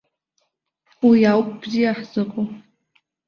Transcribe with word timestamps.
Уи 1.07 1.19
ауп 1.31 1.49
бзиа 1.61 1.91
ҳзыҟоу! 1.97 2.45